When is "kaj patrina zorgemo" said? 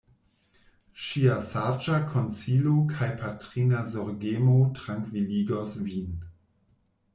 2.95-4.57